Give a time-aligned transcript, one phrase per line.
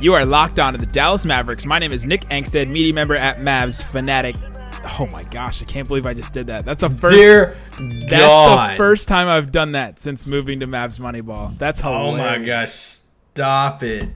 [0.00, 1.66] You are locked on to the Dallas Mavericks.
[1.66, 4.34] My name is Nick Angstadt, media member at Mavs Fanatic.
[4.98, 6.64] Oh my gosh, I can't believe I just did that.
[6.64, 7.14] That's the first.
[7.14, 7.52] Dear
[8.08, 8.72] that's God.
[8.72, 11.58] the first time I've done that since moving to Mavs Moneyball.
[11.58, 12.14] That's hilarious.
[12.14, 14.08] Oh my gosh, stop it.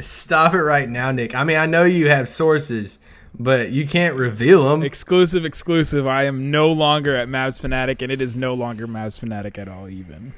[0.00, 1.34] Stop it right now, Nick.
[1.34, 2.98] I mean, I know you have sources,
[3.38, 4.82] but you can't reveal them.
[4.82, 6.06] Exclusive, exclusive.
[6.06, 9.68] I am no longer at Mavs Fanatic, and it is no longer Mavs Fanatic at
[9.68, 9.86] all.
[9.86, 10.32] Even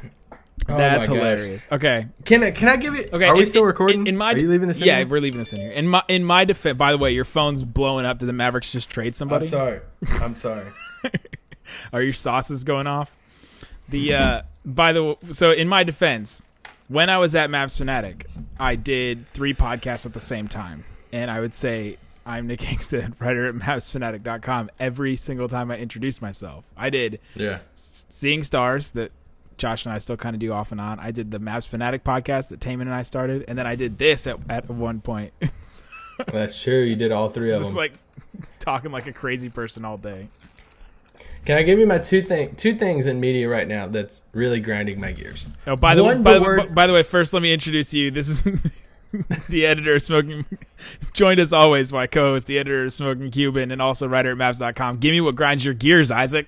[0.66, 1.38] that's Oh my gosh.
[1.40, 1.68] hilarious.
[1.72, 3.12] Okay, Can I, can I give it?
[3.12, 4.02] Okay, Are we in- still recording?
[4.02, 4.86] In, in my, Are you leaving this in?
[4.86, 5.06] Yeah, here?
[5.08, 5.70] we're leaving this in here.
[5.72, 8.18] In my in my defense, by the way, your phone's blowing up.
[8.18, 9.46] Did the Mavericks just trade somebody?
[9.46, 9.80] I'm sorry.
[10.20, 10.64] I'm sorry.
[11.92, 13.16] Are your sauces going off?
[13.88, 16.42] The uh, by the way, so in my defense,
[16.88, 18.26] when I was at Mavs Fanatic,
[18.58, 23.14] I did three podcasts at the same time, and I would say I'm Nick Kingston,
[23.20, 24.70] writer at MavsFanatic.com.
[24.78, 27.60] Every single time I introduced myself, I did Yeah.
[27.74, 29.12] Seeing Stars that
[29.58, 30.98] Josh and I still kind of do off and on.
[31.00, 33.98] I did the Mavs Fanatic podcast that Taman and I started, and then I did
[33.98, 35.32] this at at one point.
[36.32, 36.80] That's true.
[36.80, 37.82] You did all three of Just them.
[37.84, 37.92] Just
[38.36, 40.28] like talking like a crazy person all day.
[41.44, 44.60] Can I give you my two thing two things in media right now that's really
[44.60, 45.46] grinding my gears?
[45.66, 48.10] Oh, by the One, by the word- by the way, first let me introduce you.
[48.10, 48.42] This is
[49.48, 50.44] the editor of Smoking,
[51.14, 54.98] joined as always by co-host, the editor of Smoking Cuban, and also writer at Mavs.com.
[54.98, 56.46] Give me what grinds your gears, Isaac.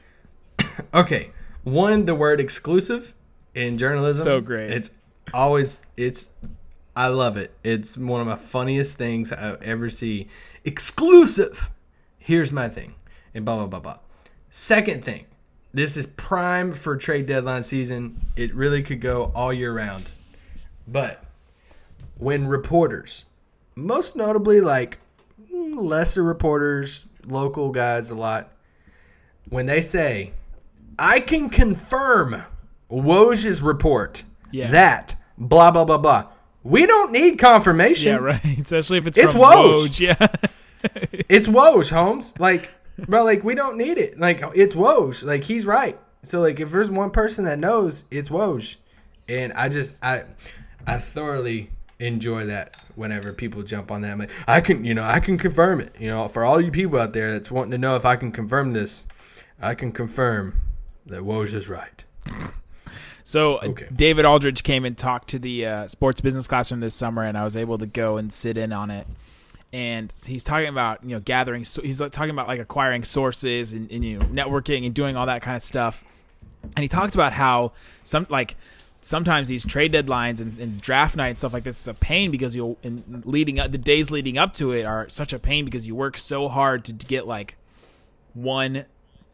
[0.93, 1.31] Okay.
[1.65, 3.15] One, the word exclusive
[3.55, 4.25] in journalism.
[4.25, 4.71] So great.
[4.71, 4.91] It's
[5.35, 6.31] always it's
[6.97, 7.53] I love it.
[7.63, 10.29] It's one of my funniest things I ever see.
[10.65, 11.71] Exclusive.
[12.19, 12.95] Here's my thing.
[13.35, 13.99] And blah blah blah blah.
[14.51, 15.27] Second thing.
[15.73, 18.27] This is prime for trade deadline season.
[18.35, 20.05] It really could go all year round.
[20.89, 21.23] But
[22.19, 23.27] when reporters,
[23.77, 24.99] most notably like
[25.53, 28.53] mm, lesser reporters, local guys a lot,
[29.49, 30.33] when they say
[31.01, 32.45] I can confirm
[32.91, 34.23] Woj's report
[34.53, 34.71] Yeah.
[34.71, 36.29] that blah blah blah blah.
[36.63, 38.13] We don't need confirmation.
[38.13, 38.59] Yeah, right.
[38.61, 39.73] Especially if it's It's from Woj.
[39.89, 40.01] Woj.
[40.01, 40.27] Yeah.
[41.29, 42.33] It's Woj, Holmes.
[42.39, 44.19] Like, bro, like we don't need it.
[44.19, 45.23] Like it's Woj.
[45.25, 45.99] Like he's right.
[46.23, 48.77] So like if there's one person that knows, it's Woj.
[49.29, 50.25] And I just I
[50.87, 54.19] I thoroughly enjoy that whenever people jump on that.
[54.19, 55.95] Like, I can you know, I can confirm it.
[55.99, 58.33] You know, for all you people out there that's wanting to know if I can
[58.33, 59.05] confirm this,
[59.61, 60.61] I can confirm
[61.11, 62.05] that Woj is right.
[63.23, 63.87] So uh, Okay.
[63.95, 67.45] David Aldridge came and talked to the uh, sports business classroom this summer, and I
[67.45, 69.07] was able to go and sit in on it.
[69.73, 71.65] And he's talking about you know gathering.
[71.65, 75.17] So he's like, talking about like acquiring sources and, and you know networking and doing
[75.17, 76.03] all that kind of stuff.
[76.77, 77.73] And he talks about how
[78.03, 78.57] some like
[79.01, 82.31] sometimes these trade deadlines and, and draft night and stuff like this is a pain
[82.31, 85.65] because you'll and leading up the days leading up to it are such a pain
[85.65, 87.57] because you work so hard to, to get like
[88.35, 88.85] one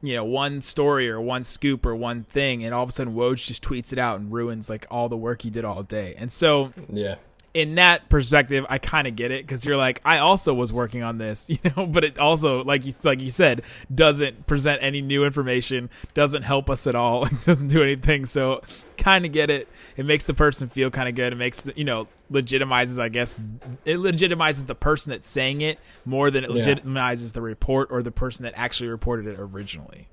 [0.02, 3.14] you know one story or one scoop or one thing and all of a sudden
[3.14, 6.14] Woj just tweets it out and ruins like all the work he did all day
[6.18, 7.16] and so Yeah.
[7.56, 11.02] In that perspective I kind of get it because you're like I also was working
[11.02, 11.86] on this you know?
[11.86, 13.62] But it also like you like you said
[13.92, 18.26] doesn't present any new information doesn't help us at all doesn't do anything.
[18.26, 18.62] So
[18.98, 19.68] kind of get it.
[19.96, 21.32] It makes the person feel kind of good.
[21.32, 23.34] It makes the, you know legitimizes I guess
[23.84, 26.62] it legitimizes the person that's saying it more than it Yeah.
[26.62, 30.08] legitimizes the report or the person that actually reported it originally.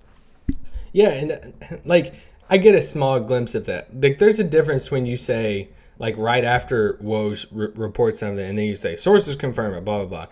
[0.94, 2.14] Yeah, and uh, like
[2.50, 4.00] I get a small glimpse of that.
[4.00, 8.58] Like, there's a difference when you say like right after Woj re- reports something, and
[8.58, 10.28] then you say sources confirm it, blah blah blah,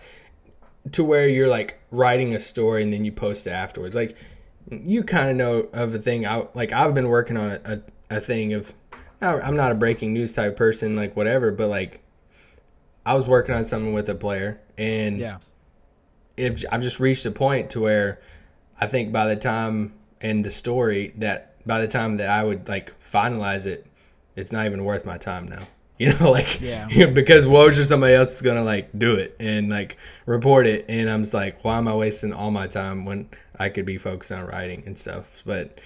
[0.92, 3.94] to where you're like writing a story and then you post it afterwards.
[3.94, 4.16] Like,
[4.70, 6.26] you kind of know of a thing.
[6.26, 7.60] I like I've been working on a,
[8.10, 8.72] a, a thing of.
[9.20, 12.00] I'm not a breaking news type person, like whatever, but like
[13.06, 15.38] I was working on something with a player, and yeah
[16.36, 18.20] if I've just reached a point to where
[18.80, 22.68] I think by the time and the story that by the time that I would
[22.68, 23.86] like finalize it,
[24.36, 25.62] it's not even worth my time now.
[25.98, 26.88] You know, like Yeah.
[27.14, 31.08] because Woj or somebody else is gonna like do it and like report it, and
[31.08, 34.32] I'm just like, why am I wasting all my time when I could be focused
[34.32, 35.42] on writing and stuff?
[35.46, 35.78] But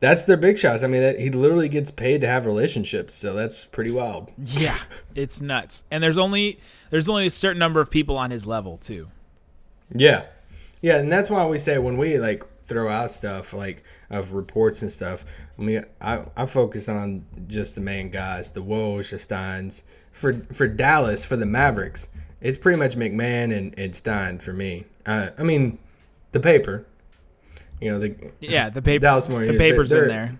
[0.00, 0.82] that's their big shots.
[0.82, 4.30] I mean, that, he literally gets paid to have relationships, so that's pretty wild.
[4.42, 4.78] Yeah,
[5.14, 5.84] it's nuts.
[5.90, 6.60] And there's only
[6.90, 9.08] there's only a certain number of people on his level too.
[9.94, 10.24] Yeah,
[10.80, 14.82] yeah, and that's why we say when we like throw out stuff like of reports
[14.82, 15.24] and stuff.
[15.58, 19.82] I mean, I I focus on just the main guys, the Woj, the Steins,
[20.12, 22.08] for for Dallas for the Mavericks,
[22.40, 24.84] it's pretty much MacMahon and, and Stein for me.
[25.06, 25.78] Uh, I mean,
[26.32, 26.86] the paper.
[27.80, 29.02] You know the Yeah, the paper.
[29.02, 30.38] Dallas Morning the News, paper's in there.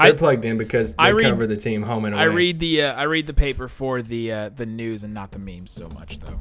[0.00, 2.22] They're I- plugged in because they I read- cover the team home and away.
[2.22, 5.32] I read the uh, I read the paper for the uh, the news and not
[5.32, 6.38] the memes so much though.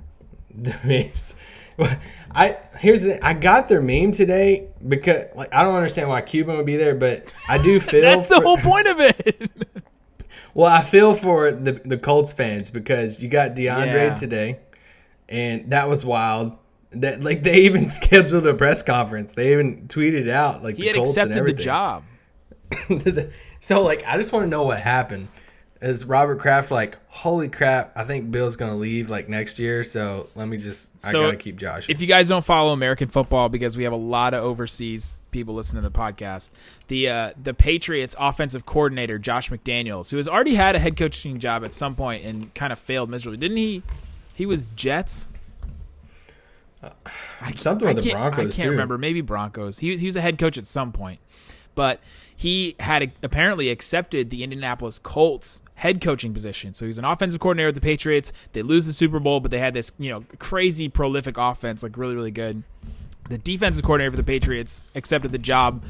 [0.56, 1.34] the memes.
[2.34, 3.24] I here's the.
[3.24, 6.94] I got their meme today because like I don't understand why Cuban would be there,
[6.94, 9.50] but I do feel That's the whole point of it.
[10.54, 14.14] Well, I feel for the the Colts fans because you got DeAndre Yeah.
[14.14, 14.60] today,
[15.26, 16.58] and that was wild.
[16.90, 19.32] That like they even scheduled a press conference.
[19.32, 22.04] They even tweeted out like he the had Colts and accepted the job.
[23.60, 25.28] so like I just want to know what happened.
[25.82, 27.92] Is Robert Kraft like, holy crap?
[27.96, 29.82] I think Bill's gonna leave like next year.
[29.82, 31.90] So let me just I gotta keep Josh.
[31.90, 35.54] If you guys don't follow American football, because we have a lot of overseas people
[35.54, 36.50] listening to the podcast,
[36.86, 41.40] the uh, the Patriots offensive coordinator Josh McDaniels, who has already had a head coaching
[41.40, 43.82] job at some point and kind of failed miserably, didn't he?
[44.34, 45.26] He was Jets.
[47.40, 48.70] I, Something with the can't- Broncos, I can't too.
[48.70, 48.98] remember.
[48.98, 49.78] Maybe Broncos.
[49.80, 51.20] He he was a head coach at some point,
[51.74, 52.00] but
[52.34, 56.74] he had apparently accepted the Indianapolis Colts head coaching position.
[56.74, 58.32] So he's an offensive coordinator with the Patriots.
[58.52, 61.96] They lose the Super Bowl, but they had this you know crazy prolific offense, like
[61.96, 62.62] really really good.
[63.28, 65.82] The defensive coordinator for the Patriots accepted the job,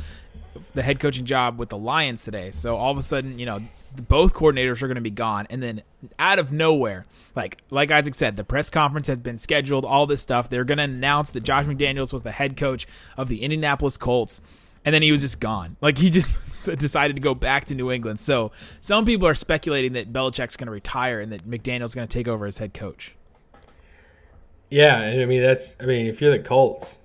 [0.75, 2.51] the head coaching job with the Lions today.
[2.51, 3.61] So all of a sudden, you know,
[4.09, 5.83] both coordinators are going to be gone, and then
[6.19, 9.85] out of nowhere, like like Isaac said, the press conference had been scheduled.
[9.85, 12.87] All this stuff, they're going to announce that Josh McDaniels was the head coach
[13.17, 14.41] of the Indianapolis Colts.
[14.85, 15.77] And then he was just gone.
[15.81, 16.39] Like he just
[16.79, 18.21] decided to go back to New England.
[18.21, 18.51] So
[18.81, 22.27] some people are speculating that Belichick's going to retire and that McDaniel's going to take
[22.27, 23.15] over as head coach.
[24.73, 26.97] Yeah, and I mean that's I mean if you're the Colts,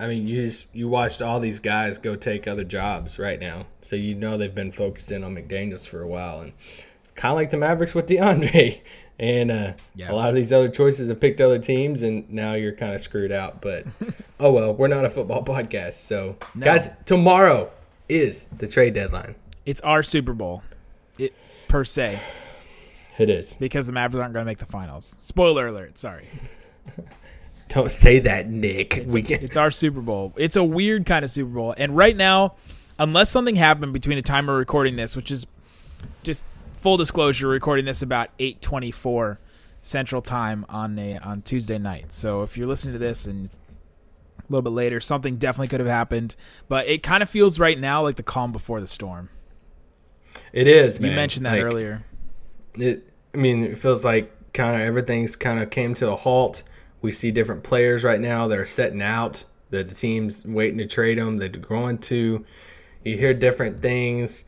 [0.00, 3.66] I mean you just you watched all these guys go take other jobs right now,
[3.80, 6.52] so you know they've been focused in on McDaniels for a while, and
[7.14, 8.80] kind of like the Mavericks with DeAndre,
[9.18, 10.10] and uh, Yeah.
[10.10, 13.00] a lot of these other choices have picked other teams, and now you're kind of
[13.00, 13.60] screwed out.
[13.60, 13.86] But
[14.40, 17.70] oh well, we're not a football podcast, so guys, tomorrow
[18.08, 19.34] is the trade deadline.
[19.64, 20.62] It's our Super Bowl,
[21.18, 21.34] it
[21.68, 22.18] per se.
[23.18, 23.54] It is.
[23.54, 25.14] because the Mavericks aren't going to make the finals.
[25.18, 25.98] Spoiler alert.
[25.98, 26.26] Sorry.
[27.68, 29.04] Don't say that, Nick.
[29.06, 29.42] we can.
[29.42, 30.32] It's our Super Bowl.
[30.36, 31.74] It's a weird kind of Super Bowl.
[31.76, 32.54] And right now,
[32.98, 35.46] unless something happened between the time we're recording this, which is
[36.22, 36.44] just
[36.82, 39.38] full disclosure, recording this about 8:24
[39.80, 42.12] Central Time on a on Tuesday night.
[42.12, 43.48] So if you're listening to this and
[44.38, 46.34] a little bit later, something definitely could have happened,
[46.68, 49.30] but it kind of feels right now like the calm before the storm.
[50.52, 50.98] It is.
[50.98, 51.16] You man.
[51.16, 52.04] mentioned that Like, earlier.
[52.78, 56.62] it i mean it feels like kind of everything's kind of came to a halt
[57.00, 60.86] we see different players right now that are setting out that the team's waiting to
[60.86, 62.44] trade them they're going to
[63.04, 64.44] you hear different things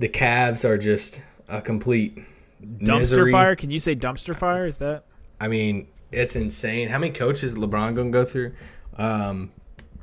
[0.00, 2.18] the Cavs are just a complete
[2.62, 3.32] Dumpster misery.
[3.32, 3.56] fire?
[3.56, 4.66] Can you say dumpster fire?
[4.66, 5.04] Is that
[5.40, 8.54] i mean it's insane how many coaches is lebron gonna go through
[8.96, 9.50] um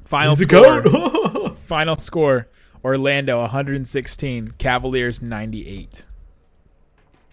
[0.04, 0.84] final score?
[1.72, 2.48] Final score:
[2.84, 6.06] Orlando 116, Cavaliers 98.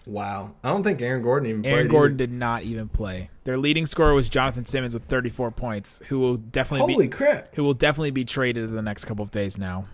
[0.05, 2.27] wow i don't think aaron gordon even Aaron played Gordon either.
[2.27, 3.29] did not even play.
[3.43, 7.53] Their leading scorer was Jonathan Simmons with 34 points, who will definitely holy be crap
[7.55, 9.85] who will definitely be traded in the next couple of days now.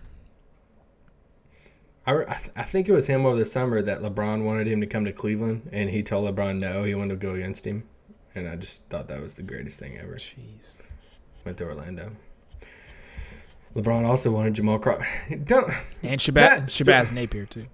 [2.07, 4.81] I, I th- I think it was him over the summer that LeBron wanted him
[4.81, 7.83] to come to Cleveland, and he told LeBron no, he wanted to go against him,
[8.35, 10.15] and I just thought that was the greatest thing ever.
[10.15, 10.77] Jeez.
[11.43, 12.11] Went to Orlando.
[13.75, 15.05] LeBron also wanted Jamal Crawford.
[15.45, 15.69] Don't
[16.01, 17.65] And Shabazz, Shabazz Napier too.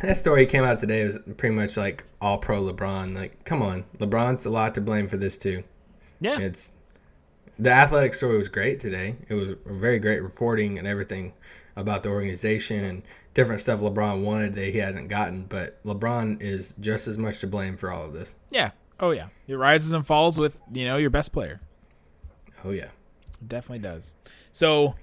[0.00, 3.14] that story came out today was pretty much like all pro LeBron.
[3.14, 5.62] Like, come on, LeBron's a lot to blame for this too.
[6.20, 6.38] Yeah.
[6.38, 6.72] It's
[7.58, 9.16] the athletic story was great today.
[9.28, 11.34] It was very great reporting and everything
[11.76, 13.02] about the organization and
[13.34, 15.44] different stuff LeBron wanted that he hasn't gotten.
[15.44, 18.34] But LeBron is just as much to blame for all of this.
[18.50, 18.70] Yeah.
[19.00, 19.28] Oh yeah.
[19.48, 21.60] It rises and falls with, you know, your best player.
[22.64, 22.88] Oh yeah,
[23.40, 24.14] It definitely does.
[24.52, 24.94] So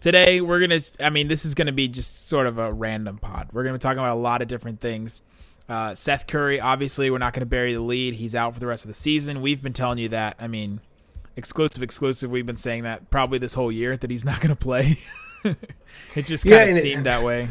[0.00, 0.80] today we're gonna.
[1.00, 3.48] I mean, this is gonna be just sort of a random pod.
[3.52, 5.22] We're gonna be talking about a lot of different things.
[5.68, 8.14] Uh, Seth Curry, obviously, we're not gonna bury the lead.
[8.14, 9.42] He's out for the rest of the season.
[9.42, 10.36] We've been telling you that.
[10.38, 10.80] I mean,
[11.36, 12.30] exclusive, exclusive.
[12.30, 14.98] We've been saying that probably this whole year that he's not gonna play.
[16.16, 17.48] it just kind of and it- seemed that way.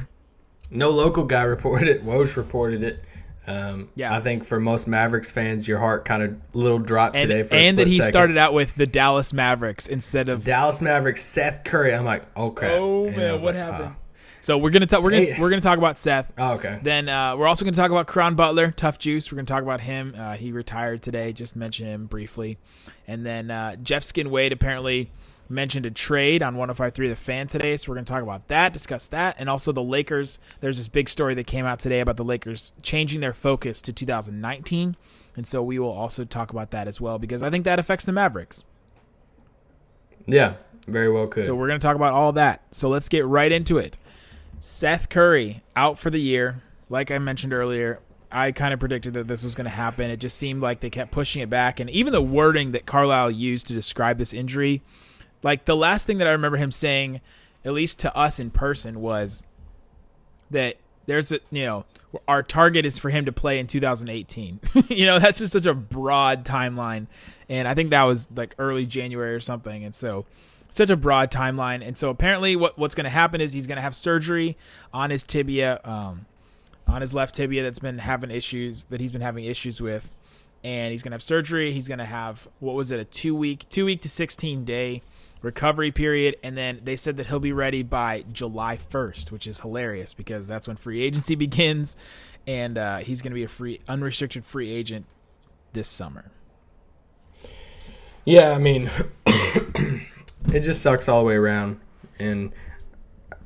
[0.71, 2.05] no local guy reported it.
[2.05, 3.03] Woj reported it.
[3.47, 4.15] Um, Yeah.
[4.15, 7.55] I think for most Mavericks fans, your heart kind of little dropped And, today for
[7.55, 8.11] a and that he second.
[8.11, 11.93] started out with the Dallas Mavericks instead of Dallas Mavericks Seth Curry.
[11.95, 12.73] I'm like, oh crap.
[12.73, 13.93] Oh man, what like, happened?
[13.93, 13.95] ah.
[14.41, 15.01] So we're gonna talk.
[15.03, 15.41] We're gonna Hey.
[15.41, 16.31] we're gonna talk about Seth.
[16.37, 16.79] Oh, okay.
[16.81, 19.29] Then uh, we're also going to talk about Caron Butler, Tough Juice.
[19.29, 20.15] We're going to talk about him.
[20.17, 21.33] Uh, he retired today.
[21.33, 22.57] Just mention him briefly.
[23.05, 25.11] And then uh, Jeff Skin Wade apparently
[25.49, 28.71] mentioned a trade on 105.3 The Fan today, so we're going to talk about that,
[28.71, 30.39] discuss that, and also the Lakers.
[30.61, 33.93] There's this big story that came out today about the Lakers changing their focus to
[33.93, 34.95] 2019,
[35.35, 38.05] and so we will also talk about that as well because I think that affects
[38.05, 38.63] the Mavericks.
[40.27, 40.55] Yeah,
[40.87, 41.45] very well could.
[41.45, 42.61] So we're going to talk about all that.
[42.71, 43.97] So let's get right into it.
[44.59, 46.61] Seth Curry out for the year.
[46.89, 47.99] Like I mentioned earlier,
[48.31, 50.11] I kind of predicted that this was going to happen.
[50.11, 53.31] It just seemed like they kept pushing it back, and even the wording that Carlisle
[53.31, 54.81] used to describe this injury,
[55.43, 57.21] like the last thing that I remember him saying,
[57.63, 59.43] at least to us in person, was
[60.51, 61.85] that there's a you know
[62.27, 64.59] our target is for him to play in 2018.
[64.89, 67.07] you know that's just such a broad timeline,
[67.47, 70.25] and I think that was like early January or something, and so
[70.69, 71.85] such a broad timeline.
[71.85, 74.57] And so apparently, what what's going to happen is he's going to have surgery
[74.93, 76.25] on his tibia, um,
[76.87, 80.13] on his left tibia that's been having issues that he's been having issues with,
[80.63, 81.73] and he's going to have surgery.
[81.73, 85.01] He's going to have what was it a two week, two week to sixteen day
[85.41, 89.61] recovery period, and then they said that he'll be ready by July first, which is
[89.61, 91.95] hilarious because that's when free agency begins,
[92.45, 95.05] and uh, he's going to be a free unrestricted free agent
[95.73, 96.31] this summer.
[98.25, 98.89] Yeah, I mean,
[99.25, 101.79] it just sucks all the way around.
[102.19, 102.51] And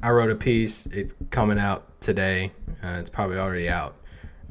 [0.02, 0.86] I wrote a piece.
[0.88, 2.52] It's coming out today.
[2.84, 3.96] Uh, it's probably already out.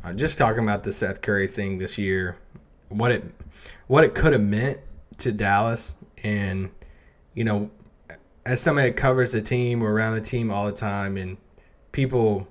[0.05, 2.37] Uh, just talking about the Seth Curry thing this year,
[2.89, 3.25] what it
[3.87, 4.79] what it could have meant
[5.19, 6.71] to Dallas, and
[7.35, 7.71] you know,
[8.45, 11.37] as somebody that covers the team or around the team all the time, and
[11.93, 12.49] people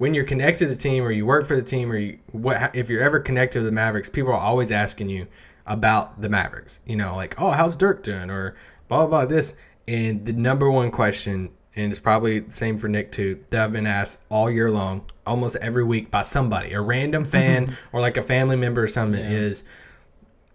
[0.00, 2.74] when you're connected to the team or you work for the team or you, what
[2.74, 5.26] if you're ever connected to the Mavericks, people are always asking you
[5.66, 6.80] about the Mavericks.
[6.86, 8.30] You know, like, oh, how's Dirk doing?
[8.30, 8.56] Or
[8.88, 9.54] blah, blah, blah, this.
[9.86, 13.72] And the number one question, and it's probably the same for Nick too, that I've
[13.72, 17.30] been asked all year long, almost every week by somebody, a random mm-hmm.
[17.30, 19.64] fan or like a family member or something, is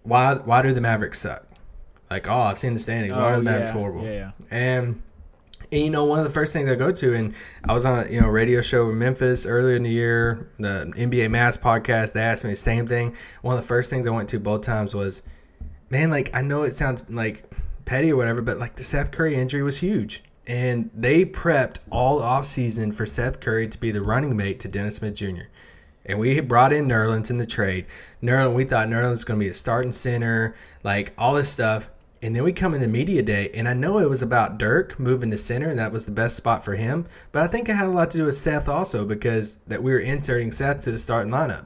[0.01, 1.44] why why do the Mavericks suck?
[2.09, 3.13] Like, oh, I've seen the standings.
[3.13, 4.03] Why are Oh, the Mavericks yeah, horrible?
[4.03, 4.31] yeah, yeah.
[4.51, 5.01] And
[5.71, 7.33] and you know, one of the first things I go to, and
[7.67, 10.91] I was on a you know radio show in Memphis earlier in the year, the
[10.95, 12.13] NBA Mass podcast.
[12.13, 13.15] They asked me the same thing.
[13.41, 15.23] One of the first things I went to both times was,
[15.89, 17.49] man, like I know it sounds like
[17.85, 22.21] petty or whatever, but like the Seth Curry injury was huge, and they prepped all
[22.21, 25.45] off season for Seth Curry to be the running mate to Dennis Smith Jr.
[26.07, 27.87] And we had brought in Nerlens in the trade.
[28.21, 31.89] Nerlens, we thought Nerlens was going to be a starting center, like all this stuff.
[32.25, 34.99] And then we come in the media day, and I know it was about Dirk
[34.99, 37.05] moving to center, and that was the best spot for him.
[37.31, 39.91] But I think it had a lot to do with Seth also, because that we
[39.91, 41.65] were inserting Seth to the starting lineup.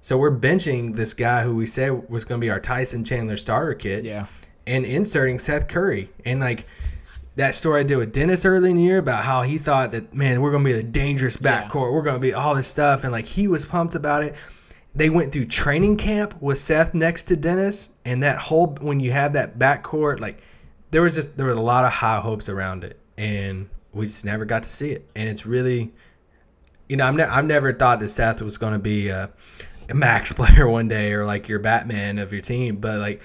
[0.00, 3.36] So we're benching this guy who we said was going to be our Tyson Chandler
[3.36, 4.24] starter kit, Yeah.
[4.66, 6.10] and inserting Seth Curry.
[6.24, 6.64] And like
[7.36, 10.14] that story I did with Dennis early in the year about how he thought that
[10.14, 11.92] man, we're gonna be a dangerous backcourt.
[11.92, 14.34] We're gonna be all this stuff, and like he was pumped about it.
[14.98, 19.12] They went through training camp with Seth next to Dennis, and that whole when you
[19.12, 20.42] have that backcourt, like
[20.90, 24.24] there was just there was a lot of high hopes around it, and we just
[24.24, 25.08] never got to see it.
[25.14, 25.92] And it's really,
[26.88, 29.30] you know, I'm ne- I've never thought that Seth was gonna be a,
[29.88, 33.22] a max player one day or like your Batman of your team, but like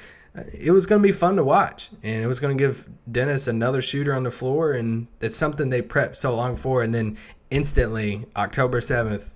[0.54, 3.48] it was going to be fun to watch and it was going to give Dennis
[3.48, 7.18] another shooter on the floor and it's something they prepped so long for and then
[7.52, 9.36] instantly October 7th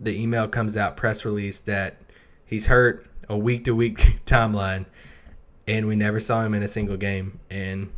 [0.00, 1.96] the email comes out press release that
[2.46, 4.86] he's hurt a week to week timeline
[5.68, 7.90] and we never saw him in a single game and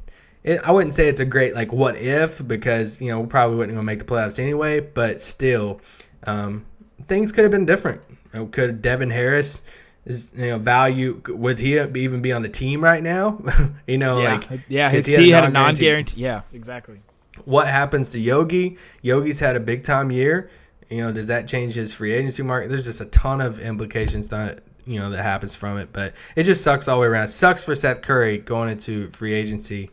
[0.45, 3.57] it, I wouldn't say it's a great like what if because you know we probably
[3.57, 5.81] wouldn't going to make the playoffs anyway but still
[6.27, 6.67] um,
[7.07, 8.01] things could have been different
[8.35, 9.63] You know, could Devin Harris
[10.05, 13.41] is you know value would he even be on the team right now
[13.87, 14.91] you know Yeah, like yeah.
[14.91, 16.21] His he he had a non-guaranteed- non-guarantee.
[16.21, 17.01] Yeah, exactly.
[17.45, 18.77] what happens to Yogi?
[19.01, 20.51] Yogi's had a big time year.
[20.93, 22.69] You know, does that change his free agency market?
[22.69, 26.43] There's just a ton of implications that you know that happens from it, but it
[26.45, 27.29] just sucks all the way around.
[27.29, 29.91] sucks for Seth Curry going into free agency.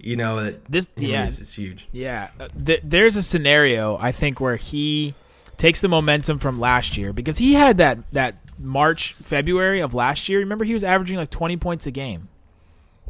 [0.00, 1.26] You know that This- yeah.
[1.26, 1.88] is, huge.
[1.90, 5.14] Yeah, uh, th- there's a scenario I think where he
[5.56, 10.28] takes the momentum from last year because he had that that March February of last
[10.28, 10.38] year.
[10.38, 12.28] Remember, he was averaging like 20 points a game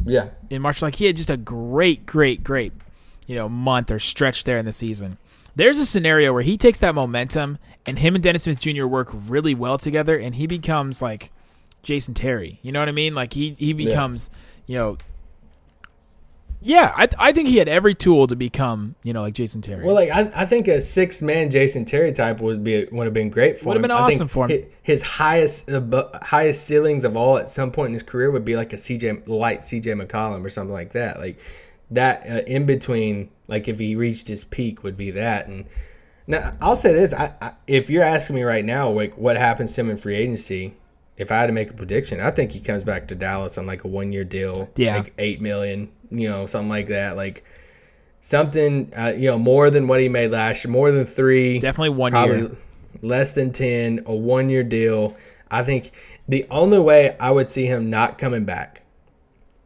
[0.04, 0.80] Yeah, in March.
[0.80, 2.72] Like he had just a great, great, great,
[3.26, 5.18] you know, month or stretch there in the season.
[5.58, 8.86] There's a scenario where he takes that momentum and him and Dennis Smith Jr.
[8.86, 11.32] work really well together, and he becomes like
[11.82, 12.60] Jason Terry.
[12.62, 13.14] You know what I mean?
[13.14, 14.30] Like he he becomes,
[14.66, 14.98] you know.
[16.60, 19.84] Yeah, I, I think he had every tool to become, you know, like Jason Terry.
[19.84, 23.14] Well, like I, I think a six man Jason Terry type would be would have
[23.14, 23.88] been great for Would have him.
[23.88, 24.62] been I think awesome for him.
[24.62, 28.44] hi- His highest uh, highest ceilings of all at some point in his career would
[28.44, 31.20] be like a CJ light CJ McCollum or something like that.
[31.20, 31.38] Like
[31.90, 35.46] that uh, in between, like if he reached his peak, would be that.
[35.48, 35.64] And
[36.26, 39.74] now I'll say this: I, I, if you're asking me right now, like what happens
[39.74, 40.74] to him in free agency.
[41.16, 43.66] If I had to make a prediction, I think he comes back to Dallas on
[43.66, 44.98] like a one year deal, Yeah.
[44.98, 47.16] like eight million, you know, something like that.
[47.16, 47.42] Like
[48.20, 51.88] something, uh, you know, more than what he made last year, more than three, Definitely
[51.90, 52.50] one year.
[53.02, 55.16] less than 10, a one year deal.
[55.50, 55.90] I think
[56.28, 58.82] the only way I would see him not coming back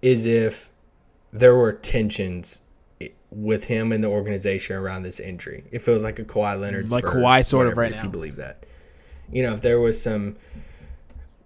[0.01, 0.71] is if
[1.33, 2.61] there were tensions
[3.31, 5.65] with him and the organization around this injury.
[5.71, 8.03] It feels like a Kawhi Leonard, Like Spurs, Kawhi sort of whatever, right if now.
[8.05, 8.67] you believe that.
[9.33, 10.37] You know, if there was some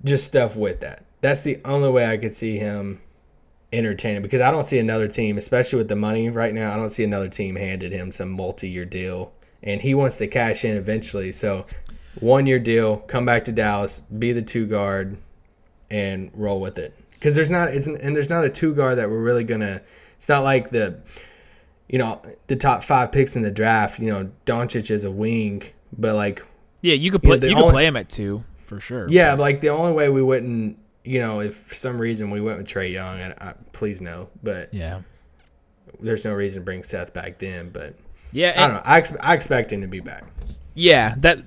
[0.05, 1.05] just stuff with that.
[1.21, 3.01] That's the only way I could see him
[3.73, 6.73] entertaining because I don't see another team, especially with the money right now.
[6.73, 10.65] I don't see another team handed him some multi-year deal, and he wants to cash
[10.65, 11.33] in eventually.
[11.33, 11.67] So,
[12.21, 15.17] one-year deal, come back to Dallas, be the two guard,
[15.91, 16.95] and roll with it.
[17.27, 19.81] Because there's not, it's and there's not a two guard that we're really gonna.
[20.17, 21.01] It's not like the,
[21.89, 23.99] you know, the top five picks in the draft.
[23.99, 26.45] You know, Doncic is a wing, but like
[26.83, 27.35] Yeah, you could play.
[27.35, 29.09] you could only- play him at two for sure.
[29.09, 32.41] yeah, but, like the only way we wouldn't, you know, if for some reason we
[32.41, 35.01] went with Trae Young, and I, please no, but yeah,
[35.99, 37.71] there's no reason to bring Seth back then.
[37.71, 37.97] But
[38.31, 38.53] yeah.
[38.57, 38.83] I don't know.
[38.85, 40.23] I, ex- I expect him to be back.
[40.75, 41.43] Yeah, that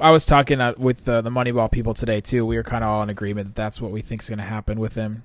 [0.00, 2.44] I was talking uh, with uh, the Moneyball people today too.
[2.44, 4.44] We were kind of all in agreement that that's what we think is going to
[4.44, 5.24] happen with him.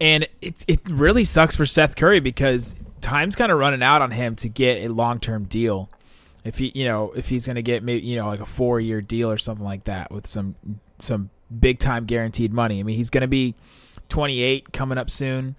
[0.00, 4.10] And it it really sucks for Seth Curry because time's kind of running out on
[4.10, 5.90] him to get a long term deal.
[6.44, 8.80] If he, you know, if he's going to get maybe you know like a four
[8.80, 10.56] year deal or something like that with some
[10.98, 11.30] some
[11.60, 12.80] big time guaranteed money.
[12.80, 13.54] I mean, he's going to be
[14.08, 15.56] 28 coming up soon,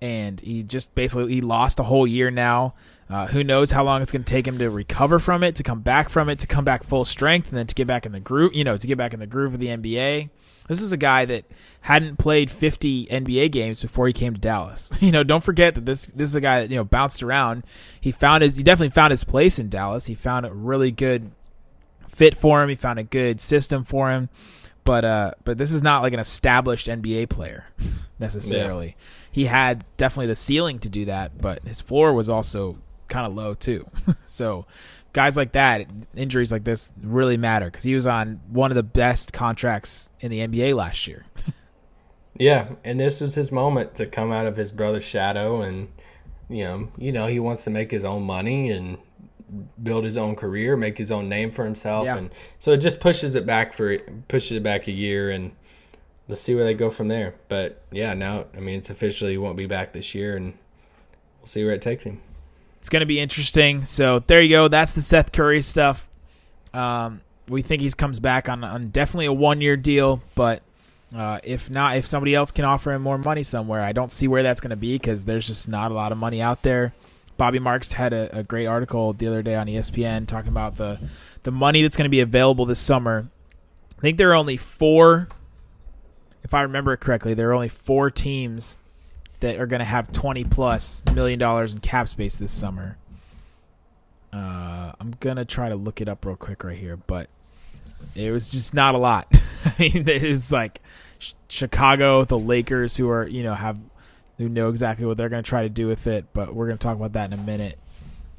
[0.00, 2.74] and he just basically he lost a whole year now.
[3.10, 5.62] Uh, who knows how long it's going to take him to recover from it, to
[5.62, 8.12] come back from it, to come back full strength, and then to get back in
[8.12, 8.54] the groove.
[8.54, 10.30] You know, to get back in the groove of the NBA.
[10.66, 11.44] This is a guy that
[11.82, 14.90] hadn't played 50 NBA games before he came to Dallas.
[15.02, 17.64] You know, don't forget that this this is a guy that you know bounced around.
[18.00, 20.06] He found his he definitely found his place in Dallas.
[20.06, 21.30] He found a really good
[22.08, 22.70] fit for him.
[22.70, 24.30] He found a good system for him.
[24.84, 27.66] But uh, but this is not like an established NBA player
[28.18, 28.96] necessarily.
[29.30, 32.78] He had definitely the ceiling to do that, but his floor was also
[33.14, 33.88] kind of low too.
[34.26, 34.66] so
[35.12, 38.82] guys like that, injuries like this really matter because he was on one of the
[38.82, 41.24] best contracts in the NBA last year.
[42.36, 45.88] Yeah, and this was his moment to come out of his brother's shadow, and
[46.48, 48.98] you know, you know, he wants to make his own money and
[49.80, 52.16] build his own career, make his own name for himself, Yeah.
[52.16, 55.52] and so it just pushes it back for pushes it back a year, and
[56.26, 57.36] let's see where they go from there.
[57.48, 60.58] But yeah, now I mean, it's officially he won't be back this year, and
[61.40, 62.20] we'll see where it takes him.
[62.84, 63.82] It's going to be interesting.
[63.84, 64.68] So there you go.
[64.68, 66.06] That's the Seth Curry stuff.
[66.74, 70.60] Um, we think he comes back on, on definitely a one year deal, but
[71.16, 74.28] uh, if not, if somebody else can offer him more money somewhere, I don't see
[74.28, 76.92] where that's going to be because there's just not a lot of money out there.
[77.38, 81.00] Bobby Marks had a, a great article the other day on ESPN talking about the
[81.44, 83.30] the money that's going to be available this summer.
[83.96, 85.28] I think there are only four,
[86.42, 88.76] if I remember it correctly, there are only four teams
[89.44, 92.96] that are going to have 20 plus million dollars in cap space this summer.
[94.32, 97.28] Uh, I'm going to try to look it up real quick right here, but
[98.16, 99.28] it was just not a lot.
[99.66, 100.80] I mean, it was like
[101.18, 103.78] Ch- Chicago, the Lakers, who are, you know, have,
[104.38, 106.78] who know exactly what they're going to try to do with it, but we're going
[106.78, 107.78] to talk about that in a minute.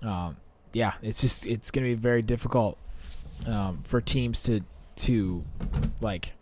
[0.01, 0.37] Um,
[0.73, 2.79] yeah, it's just, it's going to be very difficult
[3.45, 4.61] um, for teams to,
[4.95, 5.43] to
[6.01, 6.33] like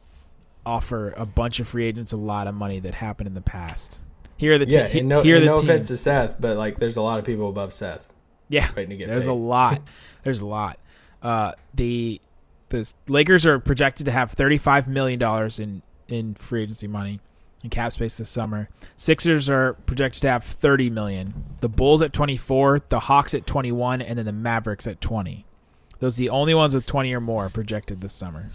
[0.66, 4.00] offer a bunch of free agents a lot of money that happened in the past.
[4.44, 5.96] Here are the te- Yeah, and no, here are the no offense to.
[5.96, 8.12] Seth, but like, the's a lot of people above Seth.
[8.50, 9.32] Yeah, waiting to get there's paid.
[9.32, 9.82] a lot.
[10.26, 10.80] There's a lot.
[11.22, 12.20] Uh, the
[12.68, 17.22] the Lakers are projected to have 35 million dollars in in free agency money
[17.64, 18.68] in cap space this summer.
[18.98, 21.46] Sixers are projected to have 30 million.
[21.62, 25.46] The Bulls at 24, the Hawks at 21, and then the Mavericks at 20.
[26.00, 28.50] Those are the only ones with 20 or more projected this summer.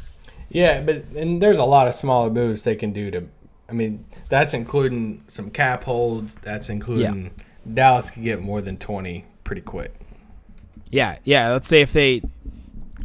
[0.50, 3.26] Yeah, but and there's a lot of smaller moves they can do to.
[3.68, 6.36] I mean, that's including some cap holds.
[6.36, 7.32] That's including
[7.74, 9.94] Dallas could get more than twenty pretty quick.
[10.90, 11.52] Yeah, yeah.
[11.52, 12.22] Let's say if they,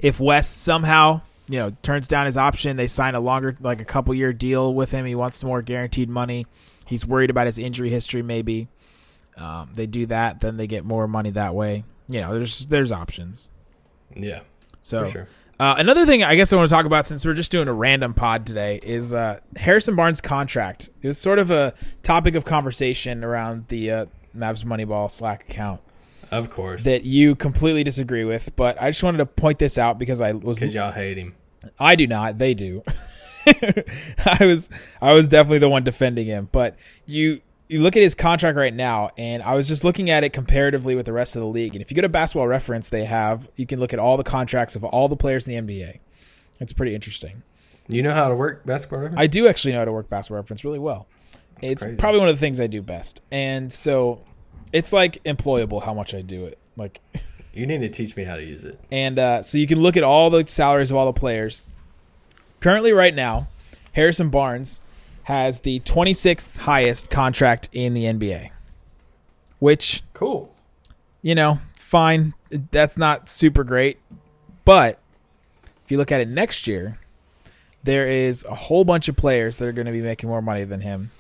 [0.02, 3.86] if Wes somehow you know turns down his option, they sign a longer, like a
[3.86, 5.06] couple year deal with him.
[5.06, 6.48] He wants more guaranteed money.
[6.86, 8.22] He's worried about his injury history.
[8.22, 8.68] Maybe
[9.38, 11.84] um, they do that, then they get more money that way.
[12.08, 13.50] You know, there's there's options.
[14.16, 14.42] Yeah,
[14.82, 15.28] So for sure.
[15.64, 17.74] Uh, another thing I guess I want to talk about since we're just doing a
[17.74, 20.90] random pod today is uh, Harrison Barnes' contract.
[21.02, 25.80] It was sort of a topic of conversation around the uh, Mavs Moneyball Slack account
[26.32, 29.98] Of course, that you completely disagree with, but I just wanted to point this out
[29.98, 31.34] because I was because y'all hate him.
[31.80, 32.84] I do not, they do.
[33.48, 34.70] I was
[35.02, 38.74] I was definitely the one defending him, but you you look at his contract right
[38.74, 41.74] now and I was just looking at it comparatively with the rest of the league.
[41.76, 44.24] And if you go to basketball reference, they have you can look at all the
[44.24, 46.00] contracts of all the players in the NBA.
[46.60, 47.44] It's pretty interesting.
[47.88, 49.20] You know how to work basketball reference?
[49.20, 51.08] I do actually know how to work basketball reference really well.
[51.62, 51.98] it's crazy.
[51.98, 53.22] probably one of the things I do best.
[53.32, 54.22] And so
[54.72, 56.58] it's like employable how much I do it.
[56.76, 57.00] Like
[57.54, 58.80] you need to teach me how to use it.
[58.92, 61.64] and uh, so you can look at all the salaries of all the players.
[62.60, 63.48] Currently right now,
[63.94, 64.82] Harrison Barnes
[65.24, 68.50] has the 26th highest contract in the NBA.
[69.60, 70.54] Which Cool.
[71.22, 72.34] you know, fine.
[72.50, 74.00] That's not super great.
[74.66, 75.00] But
[75.86, 77.00] if you look at it next year,
[77.84, 80.64] there is a whole bunch of players that are going to be making more money
[80.64, 81.12] than him.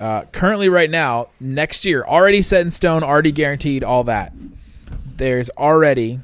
[0.00, 4.32] Uh, currently, right now, next year, already set in stone, already guaranteed, all that.
[5.16, 6.20] There's already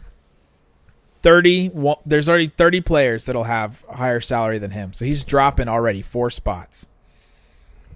[1.23, 4.93] 30 wa- there's already 30 players that'll have a higher salary than him.
[4.93, 6.89] So he's dropping already four spots.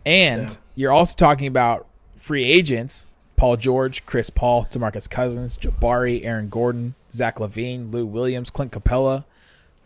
[0.07, 0.57] And Yeah.
[0.75, 6.95] you're also talking about free agents, Paul George, Chris Paul, DeMarcus Cousins, Jabari, Aaron Gordon,
[7.13, 9.25] Zach LaVine, Lou Williams, Clint Capela.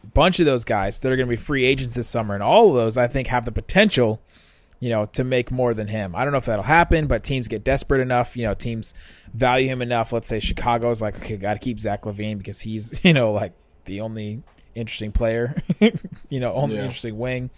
[0.03, 2.42] A bunch of those guys that are going to be free agents this summer and
[2.42, 4.20] all of those I think have the potential
[4.81, 6.12] you know, to make more than him.
[6.16, 8.37] I don't know if that'll happen, but teams get desperate enough.
[8.37, 8.94] You know, teams
[9.33, 10.12] value him enough.
[10.12, 13.53] Let's say Chicago's like, okay, got to keep Zach LaVine because he's, you know, like
[13.85, 14.42] the only
[14.75, 15.55] interesting player,
[16.31, 16.83] you know, only Yeah.
[16.83, 17.51] interesting wing.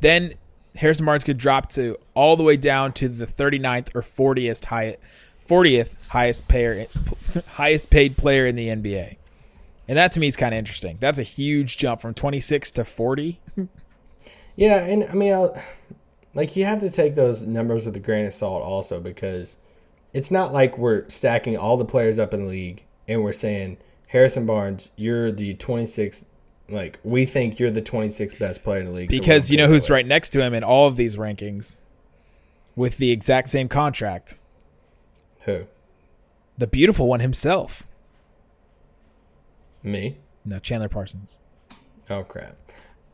[0.00, 0.34] Then
[0.78, 4.98] Harrison Barnes could drop to all the way down to the 39th or 40th highest,
[5.48, 6.86] 40th highest payer,
[7.52, 9.16] highest paid player in the NBA.
[9.88, 10.98] And that to me is kind of interesting.
[11.00, 13.40] That's a huge jump from 26 to 40.
[14.56, 15.62] Yeah, and I mean, I'll,
[16.34, 19.58] like you have to take those numbers with a grain of salt also because
[20.14, 23.76] it's not like we're stacking all the players up in the league and we're saying
[24.08, 26.24] Harrison Barnes, you're the 26th.
[26.68, 29.68] Like we think you're the 26th best player in the league because we'll you know
[29.72, 31.78] who's right next to him in all of these rankings
[32.74, 34.38] with the exact same contract
[35.42, 35.66] Who?
[36.58, 37.84] the beautiful one himself
[39.82, 40.16] Me?
[40.44, 41.38] no chandler parsons
[42.10, 42.56] Oh crap!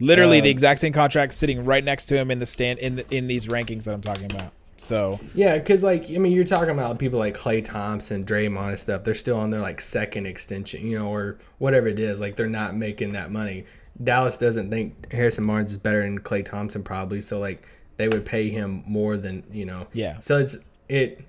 [0.00, 2.96] literally Uh, the exact same contract sitting right next to him in the stand in
[2.96, 6.44] the, in these rankings that i'm talking about so Yeah, because like I mean, you're
[6.44, 9.04] talking about people like Klay Thompson, Draymond, and stuff.
[9.04, 12.20] They're still on their like second extension, you know, or whatever it is.
[12.20, 13.64] Like they're not making that money.
[14.02, 17.20] Dallas doesn't think Harrison Barnes is better than Klay Thompson, probably.
[17.20, 17.64] So like
[17.96, 19.86] they would pay him more than you know.
[19.92, 20.18] Yeah.
[20.18, 21.24] So it's it.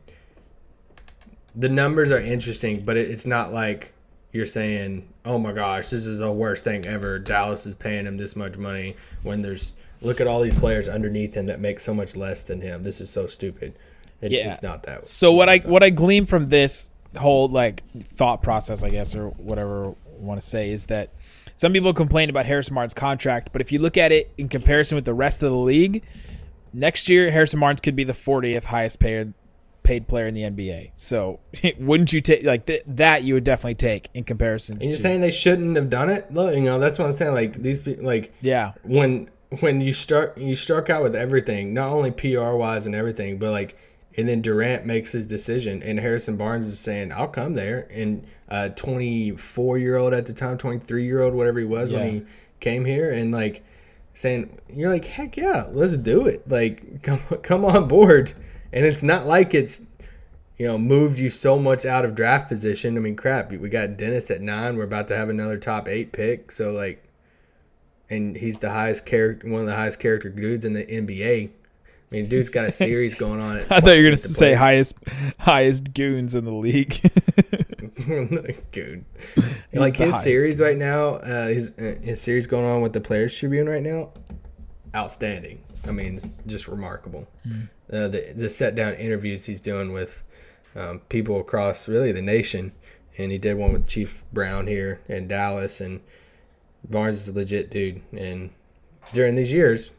[1.56, 3.94] The numbers are interesting, but it, it's not like
[4.32, 8.18] you're saying, "Oh my gosh, this is the worst thing ever." Dallas is paying him
[8.18, 11.94] this much money when there's look at all these players underneath him that make so
[11.94, 12.84] much less than him.
[12.84, 13.74] This is so stupid.
[14.22, 14.52] It, Yeah.
[14.52, 15.04] It's not that.
[15.06, 19.14] so what i so- what i glean from this whole like thought process i guess
[19.16, 21.10] or whatever I want to say is that
[21.56, 24.96] some people complain about harrison barnes contract but if you look at it in comparison
[24.96, 26.04] with the rest of the league
[26.74, 29.34] next year harrison barnes could be the 40th highest paid
[29.84, 31.40] paid player in the nba so
[31.80, 34.98] wouldn't you take like th- that you would definitely take in comparison And you're to-
[34.98, 36.34] saying they shouldn't have done it?
[36.34, 37.34] Look, you know, that's what I'm saying.
[37.34, 42.12] Like these, like yeah when when you start you struck out with everything, not only
[42.12, 43.78] PR wise and everything, but like
[44.16, 48.26] and then Durant makes his decision and Harrison Barnes is saying, I'll come there and
[48.50, 51.92] uh twenty four year old at the time, twenty three year old, whatever he was
[51.92, 52.00] Yeah.
[52.00, 52.26] when he
[52.60, 53.64] came here and like
[54.14, 56.48] saying you're like, Heck yeah, let's do it.
[56.50, 58.34] Like come come on board.
[58.72, 59.84] And it's not like it's
[60.58, 62.96] you know, moved you so much out of draft position.
[62.96, 64.78] I mean, crap, we got Dennis at nine.
[64.78, 66.52] We're about to have another top eight pick.
[66.52, 67.04] So, like,
[68.14, 71.50] and he's the highest character, one of the highest character dudes in the NBA.
[71.50, 73.60] I mean, dude's got a series going on.
[73.60, 74.96] At, i thought you were gonna say highest
[75.40, 77.00] highest goons in the league
[78.72, 79.06] Dude,
[79.72, 83.38] like his series right now, uh, his uh, his series going on with the Players
[83.38, 84.10] Tribune right now,
[84.96, 85.64] outstanding.
[85.88, 87.28] I mean, it's just remarkable.
[87.44, 87.62] Hmm.
[87.92, 90.24] Uh, the the set down interviews he's doing with
[90.76, 92.74] um, people across really the nation,
[93.18, 96.02] and he did one with Chief Brown here in Dallas, and
[96.90, 98.02] Barnes is a legit dude.
[98.12, 98.52] And
[99.12, 99.92] during these years,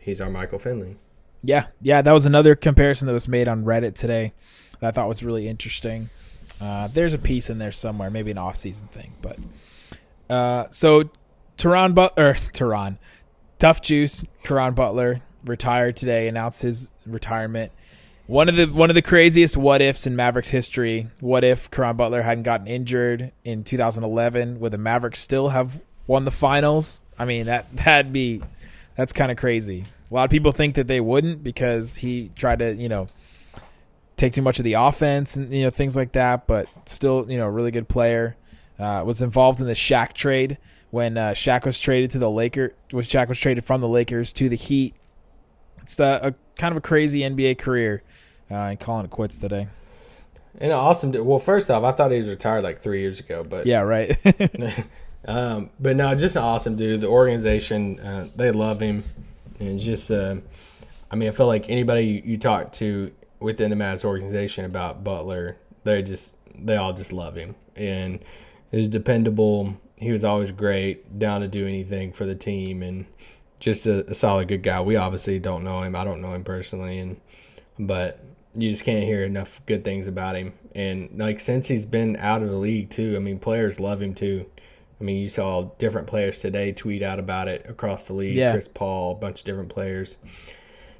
[0.00, 0.96] he's our Michael Finley.
[1.42, 4.32] Yeah, yeah, that was another comparison that was made on Reddit today
[4.80, 6.08] that I thought was really interesting.
[6.60, 9.38] Uh, there's a piece in there somewhere, maybe an off-season thing, but
[10.30, 11.10] uh, so
[11.58, 12.98] Teron but or Teron,
[13.58, 17.72] Tough Juice, Teron Butler retired today, announced his retirement.
[18.26, 21.08] One of the one of the craziest what ifs in Mavericks history.
[21.18, 24.60] What if Caron Butler hadn't gotten injured in 2011?
[24.60, 27.00] Would the Mavericks still have won the finals?
[27.18, 28.42] I mean that that'd be
[28.96, 29.84] that's kind of crazy.
[30.10, 33.08] A lot of people think that they wouldn't because he tried to you know
[34.16, 36.46] take too much of the offense and you know things like that.
[36.46, 38.36] But still, you know, a really good player.
[38.78, 40.58] Uh, was involved in the Shaq trade
[40.90, 42.74] when uh, Shaq was traded to the Laker.
[42.90, 44.94] When Shaq was traded from the Lakers to the Heat.
[45.82, 48.02] It's a, a kind of a crazy NBA career.
[48.50, 49.68] Uh, and calling it quits today.
[50.60, 51.12] And awesome.
[51.24, 54.18] Well, first off, I thought he was retired like three years ago, but Yeah, right.
[55.26, 57.00] um, but no, just an awesome dude.
[57.00, 59.04] The organization, uh, they love him,
[59.58, 60.36] and just, uh,
[61.10, 65.56] I mean, I feel like anybody you, talk to within the Mavs organization about Butler,
[65.84, 68.20] they just, they all just love him, and
[68.70, 69.76] he's dependable.
[69.96, 73.06] He was always great, down to do anything for the team, and
[73.60, 74.80] just a, a solid good guy.
[74.80, 75.94] We obviously don't know him.
[75.94, 77.20] I don't know him personally, and
[77.78, 80.52] but you just can't hear enough good things about him.
[80.74, 84.14] And like since he's been out of the league too, I mean, players love him
[84.14, 84.46] too.
[85.02, 88.36] I mean, you saw different players today tweet out about it across the league.
[88.36, 88.52] Yeah.
[88.52, 90.16] Chris Paul, a bunch of different players.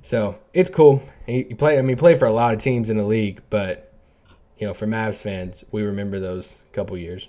[0.02, 1.00] So it's cool.
[1.26, 1.78] He play.
[1.78, 3.92] I mean, he played for a lot of teams in the league, but
[4.58, 7.28] you know, for Mavs fans, we remember those couple years.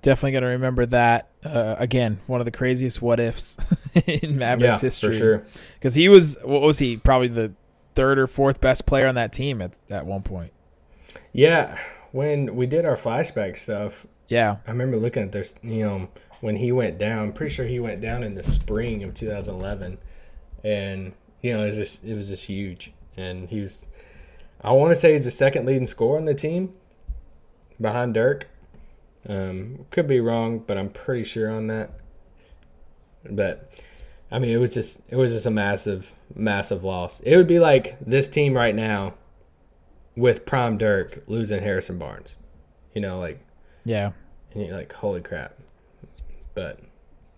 [0.00, 1.28] Definitely going to remember that.
[1.44, 3.58] Uh, again, one of the craziest what ifs
[4.06, 5.10] in Mavericks Yeah, history.
[5.10, 5.46] for sure.
[5.74, 6.96] Because he was, what was he?
[6.96, 7.52] Probably the
[7.96, 10.52] third or fourth best player on that team at, at one point.
[11.32, 11.76] Yeah,
[12.12, 14.56] when we did our flashback stuff, Yeah.
[14.66, 16.08] I remember looking at this, you know,
[16.40, 17.24] when he went down.
[17.24, 19.98] I'm pretty sure he went down in the spring of 2011,
[20.64, 21.12] and
[21.42, 22.92] you know, it was just it was just huge.
[23.16, 23.84] And he was,
[24.62, 26.72] I want to say he's the second leading scorer on the team,
[27.78, 28.48] behind Dirk.
[29.28, 31.90] Um, could be wrong, but I'm pretty sure on that.
[33.28, 33.70] But
[34.30, 37.20] I mean, it was just it was just a massive, massive loss.
[37.20, 39.14] It would be like this team right now,
[40.16, 42.36] with Prime Dirk losing Harrison Barnes.
[42.94, 43.44] You know, like
[43.84, 44.12] Yeah.
[44.54, 45.54] And you're like, holy crap.
[46.54, 46.80] But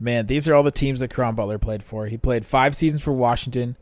[0.02, 2.06] Man, these are all the teams that Caron Butler played for.
[2.06, 3.76] He played five seasons for Washington,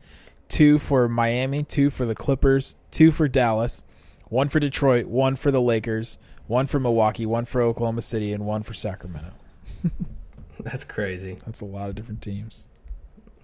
[0.48, 3.84] two for Miami, two for the Clippers, two for Dallas,
[4.28, 8.44] one for Detroit, one for the Lakers, one for Milwaukee, one for Oklahoma City, and
[8.44, 9.32] one for Sacramento.
[10.60, 11.38] that's crazy.
[11.46, 12.68] That's a lot of different teams.